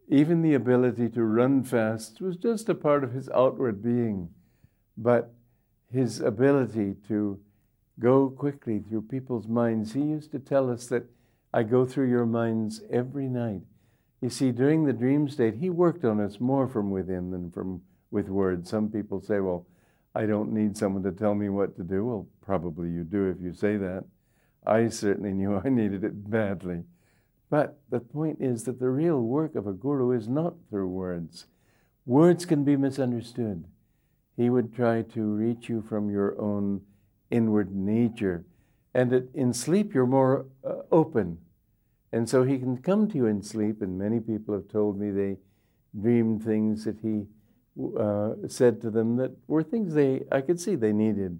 even 0.09 0.41
the 0.41 0.53
ability 0.53 1.09
to 1.09 1.23
run 1.23 1.63
fast 1.63 2.21
was 2.21 2.37
just 2.37 2.69
a 2.69 2.75
part 2.75 3.03
of 3.03 3.13
his 3.13 3.29
outward 3.29 3.81
being, 3.81 4.29
but 4.97 5.33
his 5.91 6.19
ability 6.19 6.95
to 7.07 7.39
go 7.99 8.29
quickly 8.29 8.79
through 8.79 9.03
people's 9.03 9.47
minds. 9.47 9.93
He 9.93 10.01
used 10.01 10.31
to 10.31 10.39
tell 10.39 10.69
us 10.69 10.87
that 10.87 11.05
I 11.53 11.63
go 11.63 11.85
through 11.85 12.09
your 12.09 12.25
minds 12.25 12.81
every 12.89 13.27
night. 13.27 13.61
You 14.21 14.29
see, 14.29 14.51
during 14.51 14.85
the 14.85 14.93
dream 14.93 15.29
state, 15.29 15.55
he 15.55 15.69
worked 15.69 16.03
on 16.03 16.19
us 16.19 16.39
more 16.39 16.67
from 16.67 16.91
within 16.91 17.31
than 17.31 17.51
from 17.51 17.81
with 18.09 18.29
words. 18.29 18.69
Some 18.69 18.89
people 18.89 19.21
say, 19.21 19.39
well, 19.39 19.65
I 20.15 20.25
don't 20.25 20.53
need 20.53 20.77
someone 20.77 21.03
to 21.03 21.11
tell 21.11 21.33
me 21.33 21.49
what 21.49 21.75
to 21.77 21.83
do. 21.83 22.05
Well, 22.05 22.27
probably 22.41 22.89
you 22.89 23.03
do 23.03 23.29
if 23.29 23.37
you 23.41 23.53
say 23.53 23.77
that. 23.77 24.05
I 24.65 24.87
certainly 24.89 25.33
knew 25.33 25.61
I 25.63 25.69
needed 25.69 26.03
it 26.03 26.29
badly. 26.29 26.83
But 27.49 27.79
the 27.89 27.99
point 27.99 28.37
is 28.39 28.63
that 28.63 28.79
the 28.79 28.89
real 28.89 29.19
work 29.21 29.55
of 29.55 29.67
a 29.67 29.73
guru 29.73 30.11
is 30.11 30.27
not 30.27 30.55
through 30.69 30.87
words. 30.87 31.45
Words 32.05 32.45
can 32.45 32.63
be 32.63 32.75
misunderstood. 32.75 33.65
He 34.35 34.49
would 34.49 34.73
try 34.73 35.03
to 35.03 35.21
reach 35.21 35.69
you 35.69 35.81
from 35.81 36.09
your 36.09 36.39
own 36.39 36.81
inward 37.29 37.75
nature. 37.75 38.45
And 38.93 39.13
it, 39.13 39.29
in 39.33 39.53
sleep, 39.53 39.93
you're 39.93 40.05
more 40.05 40.45
uh, 40.63 40.81
open. 40.91 41.39
And 42.11 42.29
so 42.29 42.43
he 42.43 42.59
can 42.59 42.77
come 42.77 43.07
to 43.09 43.15
you 43.15 43.25
in 43.25 43.41
sleep, 43.41 43.81
and 43.81 43.97
many 43.97 44.19
people 44.19 44.53
have 44.53 44.67
told 44.67 44.99
me 44.99 45.11
they 45.11 45.37
dreamed 45.99 46.43
things 46.43 46.85
that 46.85 46.99
he 47.01 47.25
uh, 47.99 48.33
said 48.47 48.81
to 48.81 48.91
them 48.91 49.15
that 49.17 49.31
were 49.47 49.63
things 49.63 49.93
they 49.93 50.23
I 50.31 50.41
could 50.41 50.59
see 50.59 50.75
they 50.75 50.93
needed. 50.93 51.39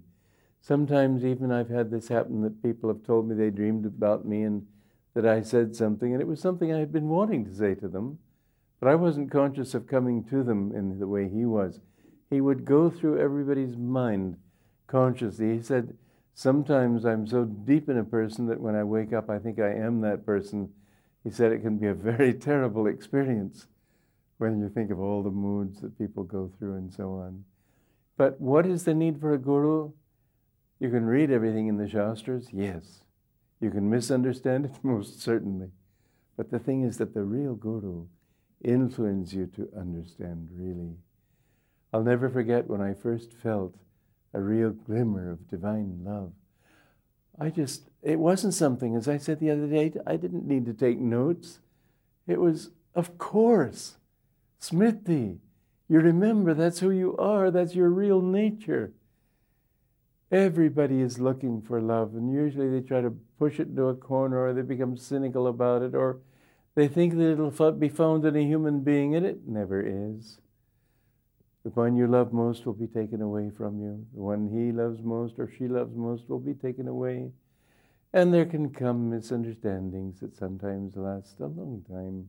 Sometimes 0.60 1.24
even 1.24 1.52
I've 1.52 1.68
had 1.68 1.90
this 1.90 2.08
happen 2.08 2.42
that 2.42 2.62
people 2.62 2.88
have 2.88 3.04
told 3.04 3.28
me 3.28 3.34
they 3.34 3.50
dreamed 3.50 3.84
about 3.84 4.24
me 4.24 4.42
and 4.42 4.66
that 5.12 5.26
I 5.26 5.42
said 5.42 5.76
something, 5.76 6.12
and 6.12 6.20
it 6.20 6.26
was 6.26 6.40
something 6.40 6.72
I 6.72 6.78
had 6.78 6.90
been 6.90 7.08
wanting 7.08 7.44
to 7.44 7.54
say 7.54 7.74
to 7.76 7.86
them, 7.86 8.18
but 8.80 8.88
I 8.88 8.94
wasn't 8.96 9.30
conscious 9.30 9.74
of 9.74 9.86
coming 9.86 10.24
to 10.24 10.42
them 10.42 10.74
in 10.74 10.98
the 10.98 11.06
way 11.06 11.28
he 11.28 11.44
was 11.44 11.80
he 12.34 12.40
would 12.40 12.64
go 12.64 12.90
through 12.90 13.20
everybody's 13.20 13.76
mind 13.76 14.36
consciously. 14.86 15.56
He 15.56 15.62
said, 15.62 15.96
Sometimes 16.34 17.04
I'm 17.04 17.28
so 17.28 17.44
deep 17.44 17.88
in 17.88 17.96
a 17.96 18.04
person 18.04 18.46
that 18.48 18.60
when 18.60 18.74
I 18.74 18.82
wake 18.82 19.12
up, 19.12 19.30
I 19.30 19.38
think 19.38 19.60
I 19.60 19.72
am 19.72 20.00
that 20.00 20.26
person. 20.26 20.70
He 21.22 21.30
said 21.30 21.52
it 21.52 21.62
can 21.62 21.78
be 21.78 21.86
a 21.86 21.94
very 21.94 22.34
terrible 22.48 22.88
experience 22.88 23.68
when 24.38 24.60
you 24.60 24.68
think 24.68 24.90
of 24.90 25.00
all 25.00 25.22
the 25.22 25.30
moods 25.30 25.80
that 25.80 25.98
people 25.98 26.24
go 26.24 26.50
through 26.58 26.74
and 26.74 26.92
so 26.92 27.12
on. 27.14 27.44
But 28.16 28.40
what 28.40 28.66
is 28.66 28.84
the 28.84 28.94
need 28.94 29.20
for 29.20 29.32
a 29.32 29.38
guru? 29.38 29.92
You 30.78 30.90
can 30.90 31.04
read 31.04 31.30
everything 31.30 31.68
in 31.68 31.76
the 31.76 31.88
Shastras, 31.88 32.48
yes. 32.52 33.00
You 33.60 33.70
can 33.70 33.88
misunderstand 33.88 34.66
it, 34.66 34.72
most 34.82 35.20
certainly. 35.20 35.70
But 36.36 36.50
the 36.50 36.58
thing 36.58 36.82
is 36.82 36.98
that 36.98 37.14
the 37.14 37.22
real 37.22 37.54
guru 37.54 38.06
influences 38.62 39.34
you 39.34 39.46
to 39.46 39.68
understand 39.78 40.48
really. 40.52 40.96
I'll 41.92 42.02
never 42.02 42.28
forget 42.28 42.68
when 42.68 42.80
I 42.80 42.94
first 42.94 43.32
felt 43.32 43.74
a 44.32 44.40
real 44.40 44.70
glimmer 44.70 45.30
of 45.30 45.48
divine 45.48 46.00
love. 46.04 46.32
I 47.38 47.50
just, 47.50 47.88
it 48.02 48.18
wasn't 48.18 48.54
something, 48.54 48.96
as 48.96 49.08
I 49.08 49.18
said 49.18 49.38
the 49.38 49.50
other 49.50 49.66
day, 49.66 49.92
I 50.06 50.16
didn't 50.16 50.46
need 50.46 50.66
to 50.66 50.72
take 50.72 50.98
notes. 50.98 51.60
It 52.26 52.40
was, 52.40 52.70
of 52.94 53.18
course, 53.18 53.96
Smriti. 54.64 55.38
You 55.88 56.00
remember 56.00 56.54
that's 56.54 56.78
who 56.78 56.90
you 56.90 57.16
are, 57.18 57.50
that's 57.50 57.74
your 57.74 57.90
real 57.90 58.22
nature. 58.22 58.92
Everybody 60.32 61.00
is 61.00 61.18
looking 61.18 61.60
for 61.60 61.80
love, 61.80 62.14
and 62.14 62.32
usually 62.32 62.70
they 62.70 62.80
try 62.80 63.02
to 63.02 63.14
push 63.38 63.60
it 63.60 63.68
into 63.68 63.88
a 63.88 63.94
corner 63.94 64.42
or 64.42 64.54
they 64.54 64.62
become 64.62 64.96
cynical 64.96 65.46
about 65.46 65.82
it 65.82 65.94
or 65.94 66.20
they 66.74 66.88
think 66.88 67.14
that 67.14 67.32
it'll 67.32 67.72
be 67.72 67.88
found 67.88 68.24
in 68.24 68.34
a 68.34 68.42
human 68.42 68.80
being, 68.80 69.14
and 69.14 69.24
it 69.24 69.46
never 69.46 69.80
is. 69.80 70.38
The 71.62 71.70
one 71.70 71.94
you 71.94 72.06
love 72.06 72.32
most 72.32 72.66
will 72.66 72.72
be 72.72 72.88
taken 72.88 73.22
away 73.22 73.50
from 73.50 73.80
you. 73.80 74.04
The 74.14 74.20
one 74.20 74.48
he 74.48 74.72
loves 74.72 75.02
most 75.02 75.38
or 75.38 75.48
she 75.48 75.68
loves 75.68 75.94
most 75.94 76.28
will 76.28 76.40
be 76.40 76.54
taken 76.54 76.88
away. 76.88 77.30
And 78.12 78.34
there 78.34 78.44
can 78.44 78.70
come 78.70 79.10
misunderstandings 79.10 80.20
that 80.20 80.36
sometimes 80.36 80.96
last 80.96 81.38
a 81.40 81.46
long 81.46 81.84
time. 81.88 82.28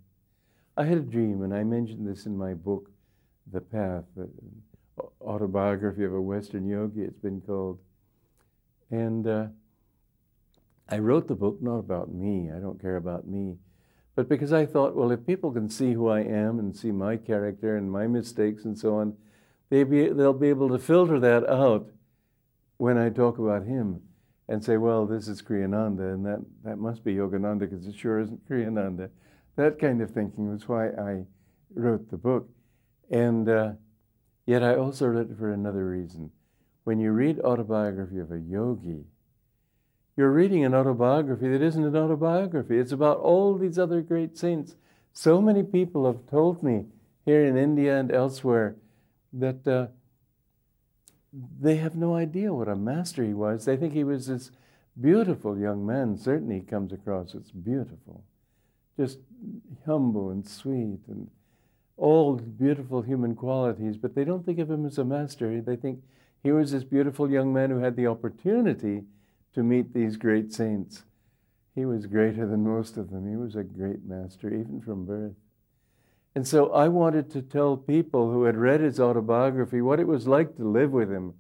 I 0.78 0.84
had 0.84 0.98
a 0.98 1.02
dream, 1.02 1.42
and 1.44 1.54
I 1.54 1.64
mentioned 1.64 2.06
this 2.06 2.26
in 2.26 2.38
my 2.38 2.54
book, 2.54 2.90
The 3.52 3.62
Path, 3.62 4.04
the 4.16 4.30
autobiography 5.22 6.04
of 6.04 6.14
a 6.14 6.22
Western 6.22 6.68
yogi, 6.68 7.02
it's 7.02 7.20
been 7.20 7.42
called. 7.42 7.80
And 8.92 9.26
uh, 9.26 9.46
I 10.90 11.00
wrote 11.00 11.28
the 11.28 11.36
book 11.36 11.62
not 11.62 11.78
about 11.78 12.14
me, 12.14 12.52
I 12.52 12.60
don't 12.60 12.82
care 12.82 12.98
about 12.98 13.26
me, 13.28 13.56
but 14.16 14.28
because 14.28 14.52
I 14.52 14.66
thought, 14.66 14.96
well, 14.96 15.12
if 15.12 15.26
people 15.26 15.52
can 15.52 15.70
see 15.70 15.94
who 15.94 16.10
I 16.10 16.22
am 16.22 16.60
and 16.60 16.76
see 16.76 16.92
my 16.92 17.18
character 17.18 17.78
and 17.78 17.92
my 17.92 18.08
mistakes 18.08 18.66
and 18.66 18.78
so 18.78 18.96
on, 18.96 19.16
they 19.70 19.84
be, 19.84 20.10
they'll 20.10 20.34
be 20.34 20.50
able 20.50 20.70
to 20.70 20.78
filter 20.78 21.20
that 21.22 21.50
out 21.50 21.90
when 22.78 22.98
I 22.98 23.10
talk 23.10 23.38
about 23.38 23.66
him 23.66 24.02
and 24.48 24.64
say, 24.64 24.78
well, 24.78 25.06
this 25.06 25.28
is 25.28 25.42
Kriyananda, 25.42 26.14
and 26.14 26.26
that, 26.26 26.40
that 26.64 26.78
must 26.78 27.04
be 27.04 27.16
Yogananda 27.16 27.62
because 27.62 27.88
it 27.88 27.96
sure 27.96 28.20
isn't 28.20 28.48
Kriyananda. 28.48 29.10
That 29.56 29.80
kind 29.80 30.02
of 30.02 30.12
thinking 30.12 30.52
was 30.52 30.68
why 30.68 30.90
I 30.90 31.26
wrote 31.74 32.10
the 32.10 32.18
book. 32.18 32.50
And 33.10 33.48
uh, 33.48 33.74
yet 34.46 34.64
I 34.64 34.76
also 34.76 35.08
wrote 35.08 35.32
it 35.32 35.38
for 35.38 35.52
another 35.52 35.88
reason. 35.88 36.32
When 36.84 37.00
you 37.00 37.12
read 37.12 37.40
autobiography 37.40 38.20
of 38.20 38.32
a 38.32 38.40
yogi, 38.40 39.06
you're 40.18 40.32
reading 40.32 40.64
an 40.64 40.74
autobiography 40.74 41.50
that 41.50 41.62
isn't 41.62 41.84
an 41.84 41.96
autobiography. 41.96 42.78
It's 42.78 42.92
about 42.92 43.18
all 43.18 43.58
these 43.58 43.78
other 43.78 44.02
great 44.02 44.38
saints. 44.38 44.76
So 45.14 45.42
many 45.42 45.64
people 45.64 46.06
have 46.06 46.30
told 46.30 46.64
me 46.64 46.86
here 47.26 47.46
in 47.46 47.58
India 47.58 47.98
and 47.98 48.12
elsewhere 48.12 48.76
that 49.34 49.68
uh, 49.68 49.88
they 51.60 51.78
have 51.78 51.96
no 51.96 52.16
idea 52.16 52.54
what 52.54 52.68
a 52.68 52.76
master 52.76 53.24
he 53.24 53.34
was. 53.34 53.66
They 53.66 53.76
think 53.76 53.94
he 53.94 54.04
was 54.04 54.28
this 54.28 54.52
beautiful 55.00 55.58
young 55.58 55.86
man. 55.86 56.18
Certainly, 56.18 56.60
he 56.60 56.62
comes 56.62 56.94
across 56.94 57.36
as 57.36 57.52
beautiful, 57.52 58.24
just 58.98 59.20
humble 59.86 60.30
and 60.30 60.48
sweet, 60.48 61.00
and 61.08 61.30
all 61.98 62.36
beautiful 62.36 63.02
human 63.02 63.36
qualities. 63.36 63.98
But 63.98 64.16
they 64.16 64.24
don't 64.24 64.46
think 64.46 64.60
of 64.60 64.70
him 64.70 64.86
as 64.86 64.98
a 64.98 65.04
master. 65.04 65.62
They 65.62 65.76
think 65.76 66.02
he 66.44 66.52
was 66.52 66.72
this 66.72 66.84
beautiful 66.84 67.30
young 67.30 67.54
man 67.54 67.70
who 67.70 67.80
had 67.80 67.96
the 67.96 68.08
opportunity 68.08 69.04
to 69.54 69.64
meet 69.64 69.94
these 69.94 70.18
great 70.18 70.54
saints. 70.54 71.04
He 71.74 71.86
was 71.86 72.06
greater 72.06 72.48
than 72.48 72.64
most 72.64 72.98
of 72.98 73.10
them. 73.10 73.30
He 73.30 73.36
was 73.36 73.56
a 73.56 73.64
great 73.64 74.06
master, 74.06 74.48
even 74.48 74.82
from 74.82 75.06
birth. 75.06 75.36
And 76.34 76.48
so 76.48 76.72
I 76.72 76.90
wanted 76.90 77.32
to 77.32 77.42
tell 77.42 77.78
people 77.78 78.32
who 78.32 78.44
had 78.44 78.58
read 78.58 78.82
his 78.82 79.00
autobiography 79.00 79.82
what 79.82 80.00
it 80.00 80.08
was 80.08 80.28
like 80.28 80.56
to 80.58 80.70
live 80.70 80.92
with 80.92 81.10
him, 81.10 81.34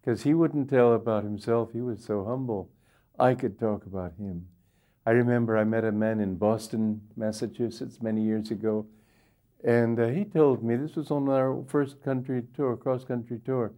because 0.00 0.22
he 0.22 0.32
wouldn't 0.32 0.70
tell 0.70 0.94
about 0.94 1.24
himself. 1.24 1.72
He 1.72 1.80
was 1.80 2.02
so 2.02 2.24
humble. 2.24 2.70
I 3.18 3.34
could 3.34 3.58
talk 3.58 3.84
about 3.84 4.14
him. 4.18 4.46
I 5.10 5.12
remember 5.12 5.58
I 5.58 5.64
met 5.64 5.84
a 5.84 5.90
man 5.90 6.20
in 6.20 6.36
Boston, 6.36 7.00
Massachusetts, 7.16 7.98
many 8.00 8.22
years 8.22 8.52
ago, 8.52 8.86
and 9.64 9.98
uh, 9.98 10.06
he 10.06 10.24
told 10.24 10.62
me 10.62 10.76
this 10.76 10.94
was 10.94 11.10
on 11.10 11.28
our 11.28 11.64
first 11.66 12.00
country 12.04 12.44
tour, 12.54 12.76
cross 12.76 13.02
country 13.02 13.40
tour. 13.44 13.72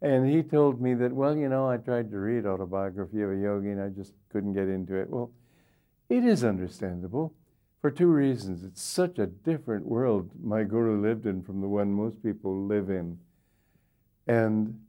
And 0.00 0.26
he 0.26 0.42
told 0.42 0.80
me 0.80 0.94
that, 0.94 1.12
well, 1.12 1.36
you 1.36 1.50
know, 1.50 1.68
I 1.68 1.76
tried 1.76 2.10
to 2.12 2.18
read 2.18 2.46
autobiography 2.46 3.20
of 3.20 3.30
a 3.30 3.36
yogi 3.36 3.68
and 3.68 3.82
I 3.82 3.90
just 3.90 4.14
couldn't 4.32 4.54
get 4.54 4.68
into 4.68 4.94
it. 4.94 5.10
Well, 5.10 5.30
it 6.08 6.24
is 6.24 6.44
understandable 6.44 7.34
for 7.82 7.90
two 7.90 8.08
reasons. 8.08 8.64
It's 8.64 8.80
such 8.80 9.18
a 9.18 9.26
different 9.26 9.84
world 9.84 10.30
my 10.42 10.62
guru 10.62 11.02
lived 11.02 11.26
in 11.26 11.42
from 11.42 11.60
the 11.60 11.68
one 11.68 11.92
most 11.92 12.22
people 12.22 12.58
live 12.58 12.88
in. 12.88 13.18
And 14.26 14.80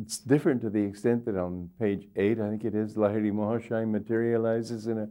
it's 0.00 0.18
different 0.18 0.60
to 0.62 0.70
the 0.70 0.82
extent 0.82 1.24
that 1.26 1.36
on 1.36 1.70
page 1.78 2.08
eight, 2.16 2.40
I 2.40 2.48
think 2.50 2.64
it 2.64 2.74
is, 2.74 2.94
Lahiri 2.94 3.32
Mahasaya 3.32 3.88
materializes 3.88 4.86
in 4.86 4.98
a 4.98 5.08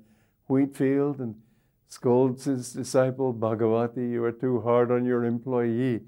wheat 0.47 0.75
field 0.75 1.19
and 1.19 1.35
scolds 1.87 2.45
his 2.45 2.73
disciple, 2.73 3.33
Bhagabati, 3.33 4.11
you 4.11 4.23
are 4.23 4.31
too 4.31 4.61
hard 4.61 4.91
on 4.91 5.05
your 5.05 5.23
employee. 5.23 6.01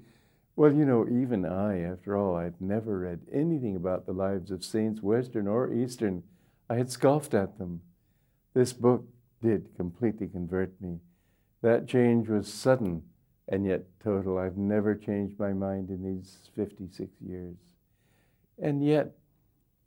Well, 0.56 0.72
you 0.72 0.84
know, 0.84 1.06
even 1.06 1.44
I, 1.44 1.82
after 1.82 2.16
all, 2.16 2.36
I'd 2.36 2.60
never 2.60 2.98
read 2.98 3.20
anything 3.32 3.76
about 3.76 4.06
the 4.06 4.12
lives 4.12 4.50
of 4.50 4.64
saints, 4.64 5.02
Western 5.02 5.46
or 5.46 5.72
Eastern. 5.72 6.22
I 6.68 6.76
had 6.76 6.90
scoffed 6.90 7.34
at 7.34 7.58
them. 7.58 7.82
This 8.54 8.72
book 8.72 9.04
did 9.42 9.76
completely 9.76 10.26
convert 10.28 10.80
me. 10.80 10.98
That 11.62 11.86
change 11.86 12.28
was 12.28 12.52
sudden 12.52 13.02
and 13.48 13.66
yet 13.66 13.84
total. 14.02 14.38
I've 14.38 14.56
never 14.56 14.94
changed 14.94 15.38
my 15.38 15.52
mind 15.52 15.90
in 15.90 16.02
these 16.02 16.48
56 16.56 17.10
years. 17.20 17.56
And 18.58 18.84
yet, 18.84 19.12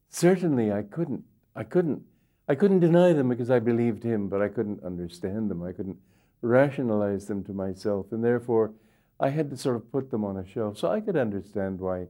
certainly 0.09 0.71
I 0.71 0.83
couldn't, 0.83 1.23
I 1.55 1.63
couldn't, 1.63 2.03
I 2.47 2.55
couldn't 2.55 2.79
deny 2.79 3.13
them 3.13 3.29
because 3.29 3.51
I 3.51 3.59
believed 3.59 4.03
him, 4.03 4.27
but 4.29 4.41
I 4.41 4.47
couldn't 4.47 4.83
understand 4.83 5.49
them. 5.49 5.63
I 5.63 5.71
couldn't 5.71 5.97
rationalize 6.41 7.27
them 7.27 7.43
to 7.45 7.53
myself. 7.53 8.07
And 8.11 8.23
therefore, 8.23 8.71
I 9.19 9.29
had 9.29 9.49
to 9.49 9.57
sort 9.57 9.75
of 9.75 9.91
put 9.91 10.11
them 10.11 10.23
on 10.23 10.37
a 10.37 10.47
shelf. 10.47 10.77
So 10.77 10.89
I 10.89 11.01
could 11.01 11.17
understand 11.17 11.79
why 11.79 12.07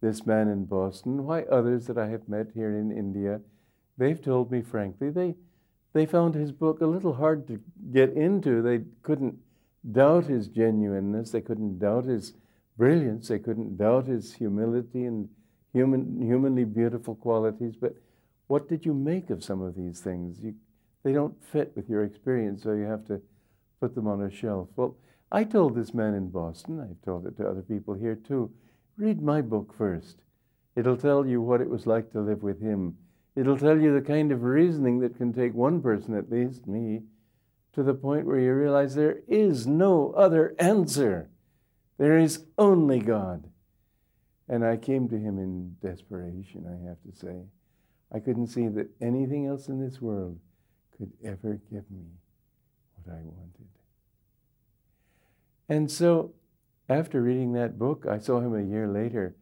this 0.00 0.26
man 0.26 0.48
in 0.48 0.64
Boston, 0.64 1.24
why 1.24 1.42
others 1.42 1.86
that 1.86 1.98
I 1.98 2.08
have 2.08 2.28
met 2.28 2.48
here 2.54 2.76
in 2.76 2.90
India, 2.90 3.40
they've 3.96 4.20
told 4.20 4.50
me 4.50 4.62
frankly, 4.62 5.10
they, 5.10 5.34
they 5.92 6.06
found 6.06 6.34
his 6.34 6.52
book 6.52 6.80
a 6.80 6.86
little 6.86 7.14
hard 7.14 7.46
to 7.48 7.60
get 7.92 8.12
into. 8.12 8.62
They 8.62 8.82
couldn't 9.02 9.38
doubt 9.90 10.26
his 10.26 10.48
genuineness, 10.48 11.30
they 11.30 11.40
couldn't 11.40 11.78
doubt 11.78 12.04
his 12.04 12.34
brilliance, 12.76 13.28
they 13.28 13.38
couldn't 13.38 13.76
doubt 13.76 14.06
his 14.06 14.34
humility 14.34 15.04
and 15.04 15.28
human, 15.72 16.20
humanly 16.20 16.64
beautiful 16.64 17.14
qualities. 17.14 17.74
But 17.80 17.94
what 18.46 18.68
did 18.68 18.84
you 18.84 18.94
make 18.94 19.30
of 19.30 19.44
some 19.44 19.62
of 19.62 19.74
these 19.74 20.00
things? 20.00 20.40
You, 20.42 20.54
they 21.02 21.12
don't 21.12 21.42
fit 21.52 21.72
with 21.74 21.88
your 21.88 22.04
experience, 22.04 22.62
so 22.62 22.72
you 22.72 22.84
have 22.84 23.06
to 23.06 23.20
put 23.80 23.94
them 23.94 24.06
on 24.06 24.22
a 24.22 24.30
shelf. 24.30 24.68
Well, 24.76 24.96
I 25.32 25.44
told 25.44 25.74
this 25.74 25.94
man 25.94 26.14
in 26.14 26.28
Boston, 26.28 26.80
I've 26.80 27.04
told 27.04 27.26
it 27.26 27.36
to 27.36 27.48
other 27.48 27.62
people 27.62 27.94
here 27.94 28.16
too, 28.16 28.50
read 28.96 29.22
my 29.22 29.40
book 29.40 29.74
first. 29.76 30.16
It'll 30.76 30.96
tell 30.96 31.26
you 31.26 31.40
what 31.40 31.60
it 31.60 31.70
was 31.70 31.86
like 31.86 32.12
to 32.12 32.20
live 32.20 32.42
with 32.42 32.60
him 32.60 32.96
It'll 33.36 33.58
tell 33.58 33.80
you 33.80 33.94
the 33.94 34.06
kind 34.06 34.32
of 34.32 34.42
reasoning 34.42 35.00
that 35.00 35.16
can 35.16 35.32
take 35.32 35.54
one 35.54 35.80
person, 35.80 36.14
at 36.16 36.30
least 36.30 36.66
me, 36.66 37.02
to 37.72 37.82
the 37.82 37.94
point 37.94 38.26
where 38.26 38.40
you 38.40 38.52
realize 38.52 38.94
there 38.94 39.20
is 39.28 39.66
no 39.66 40.12
other 40.12 40.54
answer. 40.58 41.30
There 41.96 42.18
is 42.18 42.44
only 42.58 42.98
God. 42.98 43.48
And 44.50 44.64
I 44.64 44.76
came 44.76 45.08
to 45.08 45.16
him 45.16 45.38
in 45.38 45.76
desperation, 45.80 46.66
I 46.66 46.88
have 46.88 47.00
to 47.02 47.16
say. 47.16 47.44
I 48.12 48.18
couldn't 48.18 48.48
see 48.48 48.66
that 48.66 48.88
anything 49.00 49.46
else 49.46 49.68
in 49.68 49.80
this 49.80 50.02
world 50.02 50.40
could 50.98 51.12
ever 51.24 51.60
give 51.70 51.88
me 51.88 52.06
what 52.96 53.14
I 53.14 53.20
wanted. 53.22 53.68
And 55.68 55.88
so, 55.88 56.32
after 56.88 57.22
reading 57.22 57.52
that 57.52 57.78
book, 57.78 58.06
I 58.10 58.18
saw 58.18 58.40
him 58.40 58.52
a 58.52 58.68
year 58.68 58.88
later 58.88 59.36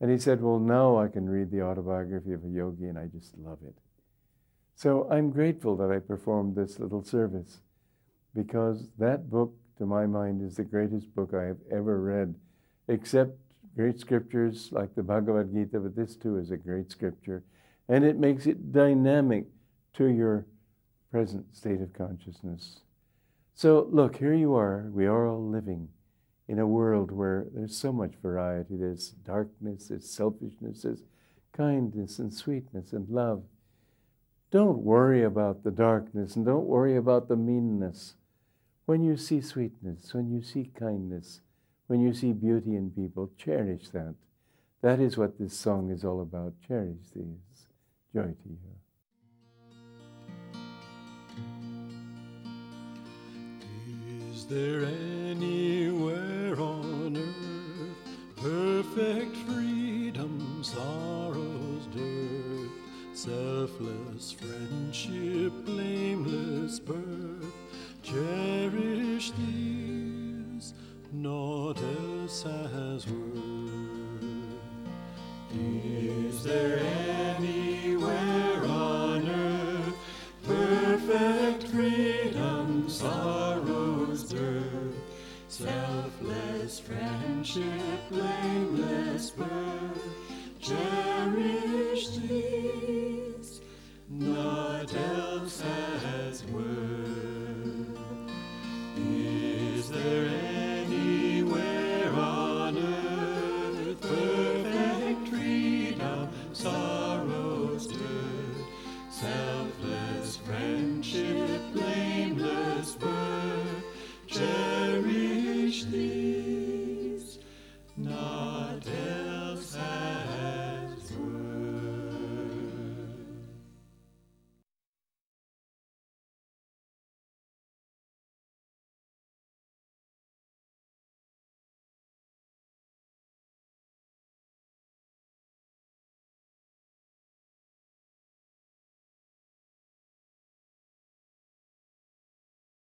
and 0.00 0.10
he 0.10 0.18
said, 0.18 0.42
Well, 0.42 0.58
now 0.58 0.98
I 0.98 1.06
can 1.06 1.28
read 1.28 1.52
the 1.52 1.62
autobiography 1.62 2.32
of 2.32 2.44
a 2.44 2.48
yogi, 2.48 2.86
and 2.86 2.98
I 2.98 3.06
just 3.06 3.38
love 3.38 3.58
it. 3.64 3.74
So 4.74 5.08
I'm 5.08 5.30
grateful 5.30 5.76
that 5.76 5.92
I 5.92 6.00
performed 6.00 6.56
this 6.56 6.80
little 6.80 7.04
service 7.04 7.60
because 8.34 8.88
that 8.98 9.30
book, 9.30 9.54
to 9.78 9.86
my 9.86 10.06
mind, 10.06 10.42
is 10.42 10.56
the 10.56 10.64
greatest 10.64 11.14
book 11.14 11.32
I 11.32 11.44
have 11.44 11.58
ever 11.70 12.00
read, 12.00 12.34
except 12.88 13.38
great 13.78 14.00
scriptures 14.00 14.70
like 14.72 14.92
the 14.96 15.02
Bhagavad 15.04 15.54
Gita, 15.54 15.78
but 15.78 15.94
this 15.94 16.16
too 16.16 16.36
is 16.36 16.50
a 16.50 16.56
great 16.56 16.90
scripture. 16.90 17.44
And 17.88 18.04
it 18.04 18.18
makes 18.18 18.46
it 18.46 18.72
dynamic 18.72 19.44
to 19.94 20.06
your 20.06 20.46
present 21.12 21.54
state 21.54 21.80
of 21.80 21.92
consciousness. 21.92 22.80
So, 23.54 23.86
look, 23.92 24.16
here 24.16 24.34
you 24.34 24.56
are. 24.56 24.90
We 24.92 25.06
are 25.06 25.28
all 25.28 25.48
living 25.48 25.90
in 26.48 26.58
a 26.58 26.66
world 26.66 27.12
where 27.12 27.46
there's 27.54 27.76
so 27.76 27.92
much 27.92 28.14
variety. 28.20 28.76
There's 28.76 29.10
darkness, 29.10 29.86
there's 29.86 30.10
selfishness, 30.10 30.82
there's 30.82 31.04
kindness 31.52 32.18
and 32.18 32.34
sweetness 32.34 32.92
and 32.92 33.08
love. 33.08 33.44
Don't 34.50 34.78
worry 34.78 35.22
about 35.22 35.62
the 35.62 35.70
darkness 35.70 36.34
and 36.34 36.44
don't 36.44 36.66
worry 36.66 36.96
about 36.96 37.28
the 37.28 37.36
meanness. 37.36 38.14
When 38.86 39.04
you 39.04 39.16
see 39.16 39.40
sweetness, 39.40 40.14
when 40.14 40.32
you 40.32 40.42
see 40.42 40.72
kindness, 40.76 41.42
when 41.88 42.00
you 42.00 42.14
see 42.14 42.32
beauty 42.32 42.76
in 42.76 42.90
people, 42.90 43.30
cherish 43.36 43.88
that. 43.88 44.14
That 44.82 45.00
is 45.00 45.18
what 45.18 45.38
this 45.38 45.58
song 45.58 45.90
is 45.90 46.04
all 46.04 46.20
about. 46.20 46.52
Cherish 46.66 47.10
these. 47.16 47.66
Joy 48.14 48.22
to 48.22 48.48
you. 48.48 48.58
Is 54.32 54.46
there 54.46 54.84
anywhere 54.84 56.60
on 56.60 57.16
earth 57.16 58.32
perfect 58.36 59.36
freedom, 59.48 60.62
sorrow's 60.62 61.86
dearth, 61.86 62.70
selfless 63.14 64.30
friendship, 64.32 65.52
blameless 65.64 66.78
birth? 66.78 67.52